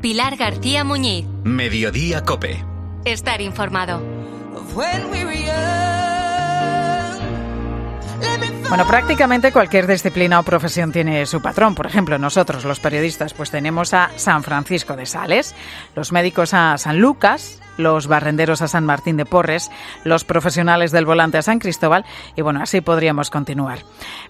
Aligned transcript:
Pilar 0.00 0.36
García 0.36 0.82
Muñiz. 0.82 1.26
Mediodía 1.44 2.24
Cope. 2.24 2.64
Estar 3.04 3.42
informado. 3.42 4.00
Bueno, 8.70 8.86
prácticamente 8.86 9.52
cualquier 9.52 9.86
disciplina 9.86 10.40
o 10.40 10.42
profesión 10.42 10.90
tiene 10.90 11.26
su 11.26 11.42
patrón. 11.42 11.74
Por 11.74 11.86
ejemplo, 11.86 12.16
nosotros 12.16 12.64
los 12.64 12.80
periodistas 12.80 13.34
pues 13.34 13.50
tenemos 13.50 13.92
a 13.92 14.10
San 14.16 14.42
Francisco 14.42 14.96
de 14.96 15.04
Sales, 15.04 15.54
los 15.94 16.12
médicos 16.12 16.54
a 16.54 16.78
San 16.78 16.98
Lucas, 16.98 17.60
los 17.76 18.06
barrenderos 18.06 18.62
a 18.62 18.68
San 18.68 18.84
Martín 18.84 19.16
de 19.16 19.26
Porres, 19.26 19.70
los 20.04 20.24
profesionales 20.24 20.92
del 20.92 21.06
volante 21.06 21.38
a 21.38 21.42
San 21.42 21.58
Cristóbal 21.58 22.04
y 22.36 22.42
bueno, 22.42 22.62
así 22.62 22.80
podríamos 22.80 23.30
continuar. 23.30 23.80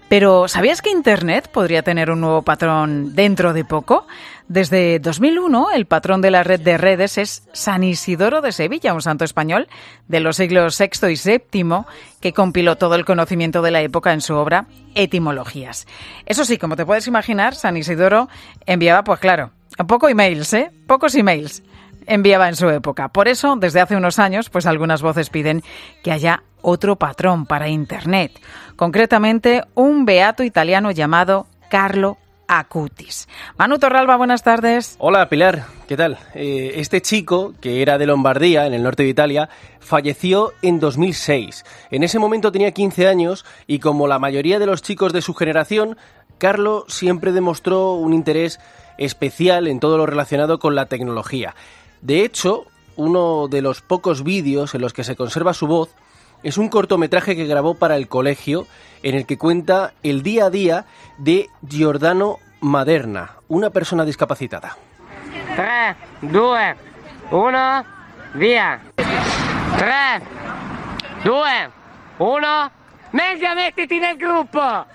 Pero 0.09 0.49
¿sabías 0.49 0.83
que 0.83 0.91
Internet 0.91 1.51
podría 1.53 1.83
tener 1.83 2.11
un 2.11 2.21
nuevo 2.21 2.43
patrón 2.43 3.15
dentro 3.15 3.53
de 3.53 3.65
poco? 3.65 4.07
Desde 4.49 4.99
2001, 4.99 5.71
el 5.71 5.87
patrón 5.87 6.21
de 6.21 6.33
la 6.33 6.43
red 6.43 6.61
de 6.61 6.77
redes 6.77 7.19
es 7.19 7.45
San 7.53 7.85
Isidoro 7.85 8.41
de 8.41 8.51
Sevilla, 8.51 8.95
un 8.95 9.01
santo 9.01 9.25
español 9.25 9.69
de 10.09 10.19
los 10.19 10.37
siglos 10.37 10.77
VI 10.77 11.13
y 11.13 11.39
VII 11.63 11.85
que 12.21 12.33
compiló 12.33 12.77
todo 12.77 12.97
el 12.97 13.05
conocimiento 13.05 13.63
de 13.63 13.71
la 13.71 13.83
época 13.83 14.13
en 14.13 14.21
su 14.21 14.35
obra 14.35 14.67
Etimologías. 14.97 15.87
Eso 16.27 16.45
sí, 16.45 16.59
como 16.59 16.75
te 16.75 16.85
puedes 16.85 17.07
imaginar, 17.07 17.55
San 17.55 17.77
Isidoro 17.77 18.29
enviaba, 18.67 19.05
pues 19.05 19.21
claro, 19.21 19.53
poco 19.87 20.09
emails, 20.09 20.53
¿eh? 20.55 20.73
Pocos 20.89 21.15
emails 21.15 21.63
enviaba 22.07 22.49
en 22.49 22.57
su 22.57 22.69
época. 22.69 23.09
Por 23.09 23.29
eso, 23.29 23.57
desde 23.57 23.81
hace 23.81 23.97
unos 23.97 24.19
años, 24.19 24.51
pues 24.51 24.67
algunas 24.67 25.03
voces 25.03 25.31
piden 25.31 25.63
que 26.03 26.13
haya 26.13 26.43
otro 26.63 26.97
patrón 26.97 27.47
para 27.47 27.69
Internet. 27.69 28.33
Concretamente, 28.77 29.63
un 29.75 30.05
beato 30.05 30.43
italiano 30.43 30.91
llamado 30.91 31.47
Carlo 31.71 32.19
Acutis. 32.51 33.29
Manu 33.57 33.79
Torralba, 33.79 34.17
buenas 34.17 34.43
tardes. 34.43 34.97
Hola 34.99 35.29
Pilar, 35.29 35.67
¿qué 35.87 35.97
tal? 35.97 36.19
Eh, 36.35 36.73
este 36.77 37.01
chico, 37.01 37.55
que 37.61 37.81
era 37.81 37.97
de 37.97 38.07
Lombardía, 38.07 38.67
en 38.67 38.75
el 38.75 38.83
norte 38.83 39.05
de 39.05 39.09
Italia, 39.09 39.49
falleció 39.79 40.53
en 40.61 40.81
2006. 40.81 41.65
En 41.93 42.03
ese 42.03 42.19
momento 42.19 42.51
tenía 42.51 42.73
15 42.73 43.07
años 43.07 43.45
y 43.69 43.79
como 43.79 44.09
la 44.09 44.19
mayoría 44.19 44.59
de 44.59 44.67
los 44.67 44.83
chicos 44.83 45.13
de 45.13 45.23
su 45.23 45.35
generación, 45.35 45.97
Carlo 46.39 46.87
siempre 46.89 47.31
demostró 47.31 47.93
un 47.93 48.15
interés 48.15 48.59
especial 48.99 49.69
en 49.69 49.79
todo 49.79 49.97
lo 49.97 50.07
relacionado 50.07 50.59
con 50.59 50.75
la 50.75 50.87
tecnología. 50.87 51.55
De 52.01 52.25
hecho, 52.25 52.67
uno 52.97 53.49
de 53.49 53.63
los 53.63 53.83
pocos 53.83 54.25
vídeos 54.25 54.75
en 54.75 54.81
los 54.81 54.93
que 54.93 55.05
se 55.05 55.17
conserva 55.17 55.55
su 55.55 55.67
voz 55.67 55.95
es 56.43 56.59
un 56.59 56.69
cortometraje 56.69 57.37
que 57.37 57.47
grabó 57.47 57.75
para 57.75 57.97
el 57.97 58.09
colegio 58.09 58.67
en 59.03 59.15
el 59.15 59.27
que 59.27 59.39
cuenta 59.39 59.93
el 60.03 60.23
día 60.23 60.47
a 60.47 60.51
día 60.51 60.87
de 61.19 61.49
Giordano 61.67 62.39
Maderna, 62.61 63.37
una 63.49 63.71
persona 63.71 64.05
discapacitada. 64.05 64.77
3, 65.57 65.97
2, 66.23 66.59
1, 67.31 67.85
via. 68.35 68.81
3, 68.97 70.23
2, 71.25 71.47
1, 72.19 72.71
meglio 73.13 73.55
mettiti 73.55 73.99
nel 73.99 74.17
gruppo. 74.17 74.87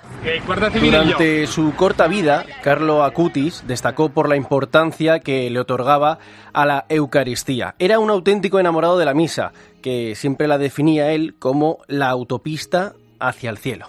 Durante 0.82 1.46
su 1.46 1.76
corta 1.76 2.08
vida, 2.08 2.46
Carlo 2.64 3.04
Acutis 3.04 3.64
destacó 3.68 4.10
por 4.10 4.28
la 4.28 4.36
importancia 4.36 5.20
que 5.20 5.50
le 5.52 5.60
otorgaba 5.60 6.18
a 6.52 6.66
la 6.66 6.86
Eucaristía. 6.90 7.76
Era 7.78 8.00
un 8.00 8.10
auténtico 8.10 8.60
enamorado 8.60 8.98
de 8.98 9.06
la 9.06 9.14
misa, 9.14 9.52
que 9.84 10.16
siempre 10.16 10.48
la 10.48 10.58
definía 10.58 11.12
él 11.12 11.36
como 11.38 11.78
la 11.88 12.10
autopista 12.10 12.94
hacia 13.20 13.52
el 13.52 13.60
cielo. 13.60 13.88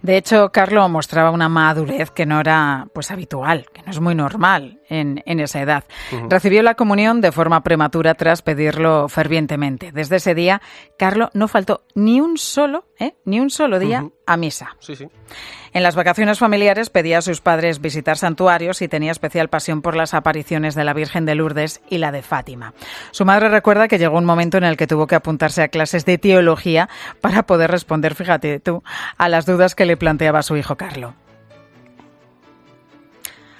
De 0.00 0.16
hecho, 0.16 0.50
Carlo 0.52 0.88
mostraba 0.88 1.30
una 1.30 1.48
madurez 1.48 2.10
que 2.10 2.26
no 2.26 2.40
era 2.40 2.86
pues 2.94 3.10
habitual, 3.10 3.66
que 3.72 3.82
no 3.82 3.90
es 3.90 4.00
muy 4.00 4.14
normal 4.14 4.80
en, 4.88 5.22
esa 5.26 5.60
edad. 5.60 5.84
Recibió 6.28 6.62
la 6.62 6.74
comunión 6.74 7.20
de 7.20 7.32
forma 7.32 7.62
prematura 7.62 8.14
tras 8.14 8.42
pedirlo 8.42 9.08
fervientemente. 9.08 9.92
Desde 9.92 10.16
ese 10.16 10.34
día, 10.34 10.60
Carlo 10.98 11.30
no 11.34 11.48
faltó 11.48 11.84
ni 11.94 12.20
un 12.20 12.38
solo, 12.38 12.84
¿eh? 12.98 13.14
ni 13.24 13.40
un 13.40 13.50
solo 13.50 13.78
día 13.78 14.08
a 14.26 14.36
misa. 14.36 14.76
Sí, 14.80 14.96
sí. 14.96 15.08
En 15.72 15.82
las 15.82 15.96
vacaciones 15.96 16.38
familiares 16.38 16.88
pedía 16.88 17.18
a 17.18 17.22
sus 17.22 17.40
padres 17.40 17.80
visitar 17.80 18.16
santuarios 18.16 18.80
y 18.80 18.86
tenía 18.86 19.10
especial 19.10 19.48
pasión 19.48 19.82
por 19.82 19.96
las 19.96 20.14
apariciones 20.14 20.76
de 20.76 20.84
la 20.84 20.94
Virgen 20.94 21.26
de 21.26 21.34
Lourdes 21.34 21.82
y 21.90 21.98
la 21.98 22.12
de 22.12 22.22
Fátima. 22.22 22.74
Su 23.10 23.24
madre 23.24 23.48
recuerda 23.48 23.88
que 23.88 23.98
llegó 23.98 24.16
un 24.16 24.24
momento 24.24 24.56
en 24.56 24.64
el 24.64 24.76
que 24.76 24.86
tuvo 24.86 25.08
que 25.08 25.16
apuntarse 25.16 25.62
a 25.62 25.68
clases 25.68 26.04
de 26.04 26.16
teología 26.16 26.88
para 27.20 27.42
poder 27.44 27.72
responder, 27.72 28.14
fíjate 28.14 28.60
tú, 28.60 28.84
a 29.18 29.28
las 29.28 29.46
dudas 29.46 29.74
que 29.74 29.84
le 29.84 29.96
planteaba 29.96 30.42
su 30.42 30.56
hijo 30.56 30.76
Carlo. 30.76 31.14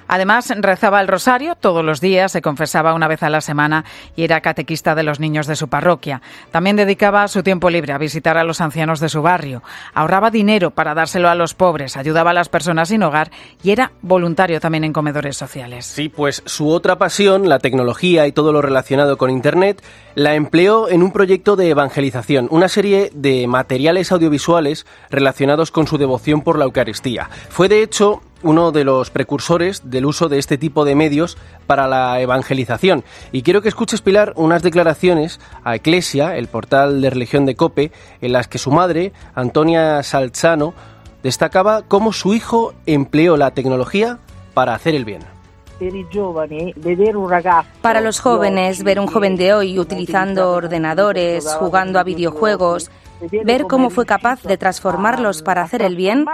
Además, 0.08 0.52
rezaba 0.56 1.00
el 1.00 1.08
rosario 1.08 1.54
todos 1.54 1.84
los 1.84 2.00
días, 2.00 2.32
se 2.32 2.42
confesaba 2.42 2.94
una 2.94 3.08
vez 3.08 3.22
a 3.22 3.30
la 3.30 3.40
semana 3.40 3.84
y 4.16 4.24
era 4.24 4.40
catequista 4.40 4.94
de 4.94 5.02
los 5.02 5.20
niños 5.20 5.46
de 5.46 5.56
su 5.56 5.68
parroquia. 5.68 6.22
También 6.50 6.76
dedicaba 6.76 7.26
su 7.28 7.42
tiempo 7.42 7.70
libre 7.70 7.92
a 7.92 7.98
visitar 7.98 8.36
a 8.36 8.44
los 8.44 8.60
ancianos 8.60 9.00
de 9.00 9.08
su 9.08 9.22
barrio. 9.22 9.62
Ahorraba 9.94 10.30
dinero 10.30 10.70
para 10.70 10.94
dárselo 10.94 11.28
a 11.28 11.34
los 11.34 11.54
pobres, 11.54 11.96
ayudaba 11.96 12.30
a 12.30 12.34
las 12.34 12.48
personas 12.48 12.88
sin 12.88 13.02
hogar 13.02 13.30
y 13.62 13.70
era 13.70 13.92
voluntario 14.02 14.60
también 14.60 14.84
en 14.84 14.92
comedores 14.92 15.36
sociales. 15.36 15.86
Sí, 15.86 16.08
pues 16.08 16.42
su 16.46 16.68
otra 16.70 16.96
pasión, 16.96 17.48
la 17.48 17.58
tecnología 17.58 18.26
y 18.26 18.32
todo 18.32 18.52
lo 18.52 18.62
relacionado 18.62 19.16
con 19.16 19.30
Internet, 19.30 19.82
la 20.14 20.34
empleó 20.34 20.88
en 20.88 21.02
un 21.02 21.12
proyecto 21.12 21.56
de 21.56 21.70
evangelización, 21.70 22.48
una 22.50 22.68
serie 22.68 23.10
de 23.14 23.46
materiales 23.46 24.12
audiovisuales 24.12 24.86
relacionados 25.10 25.70
con 25.70 25.86
su 25.86 25.98
devoción 25.98 26.42
por 26.42 26.58
la 26.58 26.64
Eucaristía. 26.64 27.28
Fue 27.48 27.68
de 27.68 27.82
hecho 27.82 28.22
uno 28.44 28.70
de 28.70 28.84
los 28.84 29.10
precursores 29.10 29.90
del 29.90 30.06
uso 30.06 30.28
de 30.28 30.38
este 30.38 30.58
tipo 30.58 30.84
de 30.84 30.94
medios 30.94 31.36
para 31.66 31.88
la 31.88 32.20
evangelización. 32.20 33.02
Y 33.32 33.42
quiero 33.42 33.62
que 33.62 33.68
escuches, 33.68 34.02
Pilar, 34.02 34.32
unas 34.36 34.62
declaraciones 34.62 35.40
a 35.64 35.74
Eclesia, 35.74 36.36
el 36.36 36.46
portal 36.46 37.00
de 37.00 37.10
religión 37.10 37.46
de 37.46 37.56
Cope, 37.56 37.90
en 38.20 38.32
las 38.32 38.46
que 38.46 38.58
su 38.58 38.70
madre, 38.70 39.12
Antonia 39.34 40.02
Salzano, 40.02 40.74
destacaba 41.22 41.82
cómo 41.82 42.12
su 42.12 42.34
hijo 42.34 42.74
empleó 42.86 43.36
la 43.36 43.52
tecnología 43.52 44.18
para 44.52 44.74
hacer 44.74 44.94
el 44.94 45.04
bien. 45.04 45.22
Para 47.82 48.00
los 48.00 48.20
jóvenes, 48.20 48.82
ver 48.82 49.00
un 49.00 49.06
joven 49.06 49.36
de 49.36 49.52
hoy 49.52 49.78
utilizando 49.78 50.52
ordenadores, 50.52 51.46
jugando 51.58 51.98
a 51.98 52.04
videojuegos, 52.04 52.90
ver 53.44 53.64
cómo 53.64 53.90
fue 53.90 54.06
capaz 54.06 54.42
de 54.42 54.56
transformarlos 54.56 55.42
para 55.42 55.62
hacer 55.62 55.82
el 55.82 55.96
bien, 55.96 56.24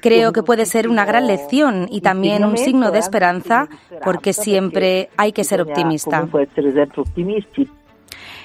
creo 0.00 0.32
que 0.32 0.42
puede 0.42 0.66
ser 0.66 0.88
una 0.88 1.04
gran 1.04 1.26
lección 1.26 1.88
y 1.90 2.00
también 2.00 2.44
un 2.44 2.56
signo 2.56 2.90
de 2.90 2.98
esperanza 2.98 3.68
porque 4.04 4.32
siempre 4.32 5.08
hay 5.16 5.32
que 5.32 5.44
ser 5.44 5.60
optimista. 5.60 6.26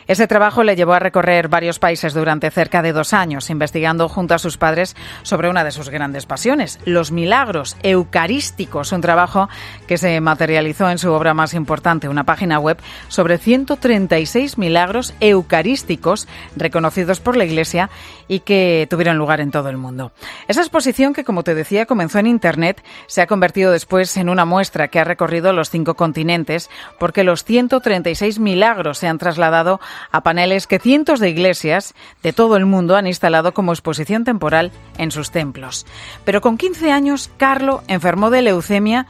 Ese 0.08 0.28
trabajo 0.28 0.64
le 0.64 0.76
llevó 0.76 0.94
a 0.94 1.00
recorrer 1.00 1.48
varios 1.48 1.80
países 1.80 2.14
durante 2.14 2.52
cerca 2.52 2.82
de 2.82 2.94
dos 2.94 3.14
años, 3.14 3.50
investigando 3.50 4.10
junto 4.10 4.34
a 4.34 4.40
sus 4.40 4.58
padres 4.58 4.96
sobre 5.24 5.50
una 5.50 5.64
de 5.64 5.72
sus 5.72 5.90
grandes 5.90 6.26
pasiones, 6.26 6.80
los 6.86 7.12
milagros 7.12 7.78
eucarísticos, 7.84 8.92
un 8.92 9.02
trabajo 9.02 9.50
que 9.88 9.98
se 9.98 10.20
materializó 10.22 10.90
en 10.90 10.98
su 10.98 11.12
obra 11.12 11.34
más 11.34 11.54
importante, 11.54 12.10
una 12.10 12.24
página 12.24 12.60
web 12.60 12.78
sobre 13.08 13.38
136 13.38 14.58
milagros 14.58 15.14
eucarísticos 15.20 16.28
reconocidos 16.56 17.20
por 17.20 17.38
la 17.38 17.46
Iglesia 17.46 17.90
y 18.28 18.40
que 18.40 18.88
tuvieron 18.90 19.18
lugar 19.18 19.42
en 19.42 19.52
todo 19.52 19.70
el 19.70 19.78
mundo. 19.78 20.12
Esa 20.48 20.62
exposición, 20.62 21.14
que 21.14 21.24
como 21.24 21.44
te 21.44 21.56
decía 21.56 21.86
comenzó 21.86 22.20
en 22.20 22.28
Internet, 22.28 22.84
se 23.08 23.22
ha 23.22 23.28
convertido 23.28 23.72
después 23.72 24.16
en 24.18 24.30
una 24.30 24.46
muestra 24.46 24.88
que 24.88 25.00
ha 25.00 25.04
recorrido 25.04 25.54
los 25.54 25.70
cinco 25.70 25.96
continentes 25.96 26.70
porque 27.00 27.24
los 27.24 27.44
136 27.44 28.40
milagros 28.40 28.98
se 28.98 29.08
han 29.08 29.18
trasladado 29.18 29.80
a 30.12 30.22
paneles 30.22 30.68
que 30.68 30.80
cientos 30.80 31.20
de 31.20 31.30
iglesias 31.30 31.94
de 32.24 32.34
todo 32.34 32.58
el 32.58 32.66
mundo 32.66 32.96
han 32.96 33.08
instalado 33.08 33.54
como 33.54 33.72
exposición 33.72 34.24
temporal 34.24 34.72
en 34.98 35.12
sus 35.12 35.32
templos. 35.32 35.86
Pero 36.26 36.42
con 36.42 36.58
15 36.58 36.92
años, 36.92 37.30
Carlo 37.38 37.84
enfermó 37.88 38.30
de 38.30 38.42
leucemia 38.42 39.08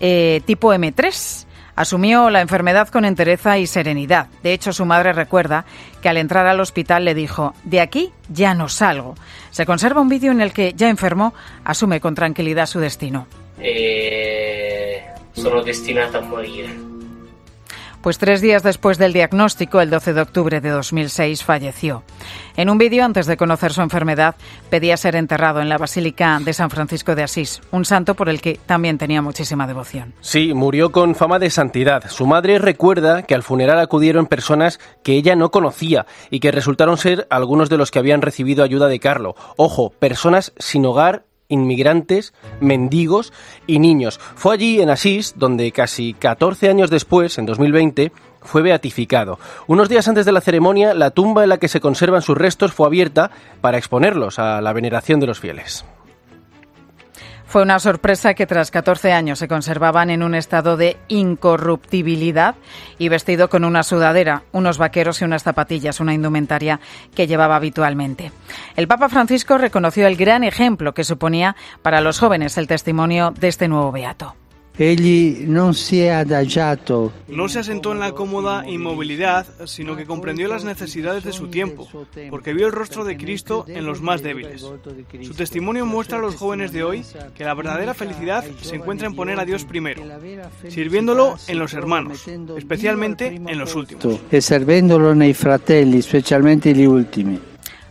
eh, 0.00 0.42
tipo 0.44 0.72
M3. 0.72 1.46
Asumió 1.76 2.28
la 2.28 2.40
enfermedad 2.40 2.88
con 2.88 3.04
entereza 3.04 3.56
y 3.58 3.68
serenidad. 3.68 4.26
De 4.42 4.52
hecho, 4.52 4.72
su 4.72 4.84
madre 4.84 5.12
recuerda 5.12 5.64
que 6.02 6.08
al 6.08 6.16
entrar 6.16 6.46
al 6.48 6.58
hospital 6.58 7.04
le 7.04 7.14
dijo, 7.14 7.54
de 7.62 7.80
aquí 7.80 8.12
ya 8.28 8.52
no 8.54 8.68
salgo. 8.68 9.14
Se 9.50 9.64
conserva 9.64 10.00
un 10.00 10.08
vídeo 10.08 10.32
en 10.32 10.40
el 10.40 10.52
que, 10.52 10.72
ya 10.74 10.88
enfermo, 10.88 11.34
asume 11.64 12.00
con 12.00 12.16
tranquilidad 12.16 12.66
su 12.66 12.80
destino. 12.80 13.28
Eh, 13.60 15.04
sono 15.34 15.60
a 15.60 16.20
morir. 16.22 16.97
Pues 18.08 18.16
tres 18.16 18.40
días 18.40 18.62
después 18.62 18.96
del 18.96 19.12
diagnóstico, 19.12 19.82
el 19.82 19.90
12 19.90 20.14
de 20.14 20.22
octubre 20.22 20.62
de 20.62 20.70
2006, 20.70 21.44
falleció. 21.44 22.04
En 22.56 22.70
un 22.70 22.78
vídeo, 22.78 23.04
antes 23.04 23.26
de 23.26 23.36
conocer 23.36 23.70
su 23.74 23.82
enfermedad, 23.82 24.34
pedía 24.70 24.96
ser 24.96 25.14
enterrado 25.14 25.60
en 25.60 25.68
la 25.68 25.76
Basílica 25.76 26.40
de 26.42 26.54
San 26.54 26.70
Francisco 26.70 27.14
de 27.14 27.24
Asís, 27.24 27.60
un 27.70 27.84
santo 27.84 28.14
por 28.14 28.30
el 28.30 28.40
que 28.40 28.58
también 28.64 28.96
tenía 28.96 29.20
muchísima 29.20 29.66
devoción. 29.66 30.14
Sí, 30.22 30.54
murió 30.54 30.90
con 30.90 31.16
fama 31.16 31.38
de 31.38 31.50
santidad. 31.50 32.08
Su 32.08 32.26
madre 32.26 32.58
recuerda 32.58 33.24
que 33.24 33.34
al 33.34 33.42
funeral 33.42 33.78
acudieron 33.78 34.24
personas 34.24 34.80
que 35.02 35.12
ella 35.12 35.36
no 35.36 35.50
conocía 35.50 36.06
y 36.30 36.40
que 36.40 36.50
resultaron 36.50 36.96
ser 36.96 37.26
algunos 37.28 37.68
de 37.68 37.76
los 37.76 37.90
que 37.90 37.98
habían 37.98 38.22
recibido 38.22 38.64
ayuda 38.64 38.88
de 38.88 39.00
Carlo. 39.00 39.34
Ojo, 39.58 39.90
personas 39.90 40.54
sin 40.56 40.86
hogar 40.86 41.27
inmigrantes, 41.48 42.32
mendigos 42.60 43.32
y 43.66 43.78
niños. 43.78 44.18
Fue 44.18 44.54
allí, 44.54 44.80
en 44.80 44.90
Asís, 44.90 45.34
donde 45.36 45.72
casi 45.72 46.14
14 46.14 46.68
años 46.68 46.90
después, 46.90 47.38
en 47.38 47.46
2020, 47.46 48.12
fue 48.42 48.62
beatificado. 48.62 49.38
Unos 49.66 49.88
días 49.88 50.08
antes 50.08 50.24
de 50.26 50.32
la 50.32 50.40
ceremonia, 50.40 50.94
la 50.94 51.10
tumba 51.10 51.42
en 51.42 51.50
la 51.50 51.58
que 51.58 51.68
se 51.68 51.80
conservan 51.80 52.22
sus 52.22 52.38
restos 52.38 52.72
fue 52.72 52.86
abierta 52.86 53.30
para 53.60 53.78
exponerlos 53.78 54.38
a 54.38 54.60
la 54.60 54.72
veneración 54.72 55.20
de 55.20 55.26
los 55.26 55.40
fieles. 55.40 55.84
Fue 57.48 57.62
una 57.62 57.78
sorpresa 57.78 58.34
que 58.34 58.46
tras 58.46 58.70
14 58.70 59.10
años 59.12 59.38
se 59.38 59.48
conservaban 59.48 60.10
en 60.10 60.22
un 60.22 60.34
estado 60.34 60.76
de 60.76 60.98
incorruptibilidad 61.08 62.56
y 62.98 63.08
vestido 63.08 63.48
con 63.48 63.64
una 63.64 63.82
sudadera, 63.82 64.42
unos 64.52 64.76
vaqueros 64.76 65.22
y 65.22 65.24
unas 65.24 65.44
zapatillas, 65.44 66.00
una 66.00 66.12
indumentaria 66.12 66.78
que 67.14 67.26
llevaba 67.26 67.56
habitualmente. 67.56 68.32
El 68.76 68.86
Papa 68.86 69.08
Francisco 69.08 69.56
reconoció 69.56 70.06
el 70.06 70.16
gran 70.16 70.44
ejemplo 70.44 70.92
que 70.92 71.04
suponía 71.04 71.56
para 71.80 72.02
los 72.02 72.18
jóvenes 72.18 72.58
el 72.58 72.68
testimonio 72.68 73.30
de 73.30 73.48
este 73.48 73.66
nuevo 73.66 73.92
beato. 73.92 74.34
No 74.78 75.72
se 75.72 76.10
asentó 77.58 77.92
en 77.92 77.98
la 77.98 78.12
cómoda 78.12 78.68
inmovilidad, 78.68 79.46
sino 79.66 79.96
que 79.96 80.06
comprendió 80.06 80.46
las 80.46 80.62
necesidades 80.64 81.24
de 81.24 81.32
su 81.32 81.48
tiempo, 81.48 81.88
porque 82.30 82.52
vio 82.54 82.66
el 82.66 82.72
rostro 82.72 83.04
de 83.04 83.16
Cristo 83.16 83.64
en 83.66 83.84
los 83.84 84.00
más 84.00 84.22
débiles. 84.22 84.64
Su 85.22 85.34
testimonio 85.34 85.84
muestra 85.84 86.18
a 86.18 86.20
los 86.20 86.36
jóvenes 86.36 86.72
de 86.72 86.84
hoy 86.84 87.04
que 87.34 87.44
la 87.44 87.54
verdadera 87.54 87.92
felicidad 87.92 88.44
se 88.60 88.76
encuentra 88.76 89.08
en 89.08 89.16
poner 89.16 89.40
a 89.40 89.44
Dios 89.44 89.64
primero, 89.64 90.02
sirviéndolo 90.68 91.36
en 91.48 91.58
los 91.58 91.74
hermanos, 91.74 92.26
especialmente 92.56 93.26
en 93.34 93.58
los 93.58 93.74
últimos. 93.74 94.20
Y 94.30 94.40
sirviéndolo 94.40 95.14
nei 95.14 95.34
fratelli, 95.34 95.98
especialmente 95.98 96.74
los 96.74 96.92
últimos. 96.92 97.47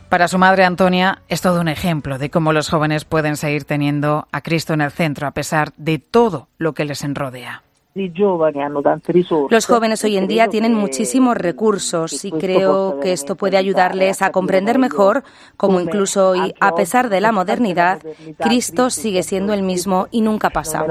Para 0.08 0.26
su 0.26 0.38
madre 0.38 0.64
Antonia 0.64 1.18
es 1.28 1.42
todo 1.42 1.60
un 1.60 1.68
ejemplo 1.68 2.16
de 2.16 2.30
cómo 2.30 2.54
los 2.54 2.70
jóvenes 2.70 3.04
pueden 3.04 3.36
seguir 3.36 3.64
teniendo 3.64 4.26
a 4.32 4.40
Cristo 4.40 4.72
en 4.72 4.80
el 4.80 4.90
centro 4.90 5.26
a 5.26 5.32
pesar 5.32 5.72
de 5.76 5.98
todo 5.98 6.48
lo 6.56 6.72
que 6.72 6.86
les 6.86 7.04
enrodea. 7.04 7.62
Los 9.50 9.66
jóvenes 9.66 10.04
hoy 10.04 10.16
en 10.16 10.28
día 10.28 10.48
tienen 10.48 10.72
muchísimos 10.72 11.36
recursos 11.36 12.24
y 12.24 12.30
creo 12.30 13.00
que 13.00 13.12
esto 13.12 13.34
puede 13.34 13.58
ayudarles 13.58 14.22
a 14.22 14.30
comprender 14.30 14.78
mejor 14.78 15.24
cómo 15.56 15.80
incluso 15.80 16.30
hoy, 16.30 16.54
a 16.60 16.74
pesar 16.74 17.10
de 17.10 17.20
la 17.20 17.32
modernidad, 17.32 18.00
Cristo 18.38 18.88
sigue 18.88 19.22
siendo 19.22 19.52
el 19.52 19.62
mismo 19.62 20.06
y 20.10 20.22
nunca 20.22 20.48
pasa. 20.48 20.86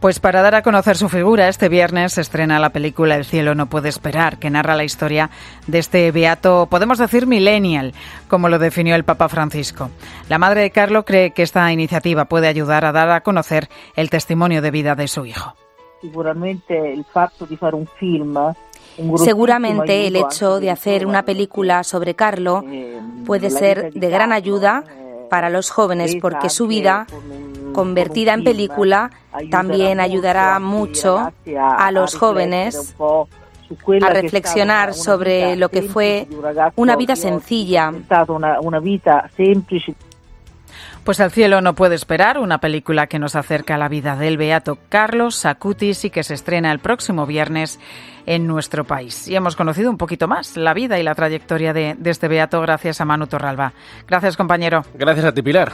Pues 0.00 0.18
para 0.18 0.40
dar 0.40 0.54
a 0.54 0.62
conocer 0.62 0.96
su 0.96 1.10
figura, 1.10 1.48
este 1.48 1.68
viernes 1.68 2.14
se 2.14 2.22
estrena 2.22 2.58
la 2.58 2.70
película 2.70 3.16
El 3.16 3.26
cielo 3.26 3.54
no 3.54 3.66
puede 3.66 3.90
esperar, 3.90 4.38
que 4.38 4.48
narra 4.48 4.74
la 4.74 4.84
historia 4.84 5.28
de 5.66 5.78
este 5.78 6.10
beato, 6.10 6.68
podemos 6.70 6.96
decir 6.96 7.26
millennial, 7.26 7.92
como 8.26 8.48
lo 8.48 8.58
definió 8.58 8.94
el 8.94 9.04
Papa 9.04 9.28
Francisco. 9.28 9.90
La 10.30 10.38
madre 10.38 10.62
de 10.62 10.70
Carlo 10.70 11.04
cree 11.04 11.32
que 11.32 11.42
esta 11.42 11.70
iniciativa 11.70 12.24
puede 12.24 12.48
ayudar 12.48 12.86
a 12.86 12.92
dar 12.92 13.10
a 13.10 13.20
conocer 13.20 13.68
el 13.94 14.08
testimonio 14.08 14.62
de 14.62 14.70
vida 14.70 14.94
de 14.94 15.06
su 15.06 15.26
hijo. 15.26 15.54
Seguramente 19.16 20.06
el 20.06 20.16
hecho 20.16 20.60
de 20.60 20.70
hacer 20.70 21.06
una 21.06 21.26
película 21.26 21.84
sobre 21.84 22.14
Carlo 22.14 22.64
puede 23.26 23.50
ser 23.50 23.92
de 23.92 24.08
gran 24.08 24.32
ayuda 24.32 24.82
para 25.28 25.50
los 25.50 25.70
jóvenes 25.70 26.16
porque 26.20 26.48
su 26.48 26.66
vida 26.66 27.06
convertida 27.80 28.34
en 28.34 28.44
película 28.44 29.10
también 29.50 30.00
ayudará 30.00 30.58
mucho 30.58 31.32
a 31.58 31.90
los 31.92 32.14
jóvenes 32.14 32.94
a 34.02 34.10
reflexionar 34.10 34.92
sobre 34.92 35.56
lo 35.56 35.70
que 35.70 35.80
fue 35.80 36.28
una 36.76 36.94
vida 36.96 37.16
sencilla. 37.16 37.90
Pues 41.04 41.18
el 41.20 41.30
cielo 41.30 41.62
no 41.62 41.74
puede 41.74 41.94
esperar, 41.94 42.38
una 42.38 42.58
película 42.58 43.06
que 43.06 43.18
nos 43.18 43.34
acerca 43.34 43.76
a 43.76 43.78
la 43.78 43.88
vida 43.88 44.14
del 44.14 44.36
beato 44.36 44.76
Carlos 44.90 45.36
Sacutis 45.36 46.04
y 46.04 46.10
que 46.10 46.22
se 46.22 46.34
estrena 46.34 46.70
el 46.70 46.80
próximo 46.80 47.24
viernes 47.24 47.80
en 48.26 48.46
nuestro 48.46 48.84
país. 48.84 49.26
Y 49.26 49.34
hemos 49.34 49.56
conocido 49.56 49.88
un 49.88 49.96
poquito 49.96 50.28
más 50.28 50.58
la 50.58 50.74
vida 50.74 50.98
y 50.98 51.02
la 51.02 51.14
trayectoria 51.14 51.72
de, 51.72 51.96
de 51.98 52.10
este 52.10 52.28
beato 52.28 52.60
gracias 52.60 53.00
a 53.00 53.06
Manu 53.06 53.26
Torralba. 53.26 53.72
Gracias, 54.06 54.36
compañero. 54.36 54.84
Gracias 54.94 55.24
a 55.24 55.32
ti, 55.32 55.40
Pilar. 55.40 55.72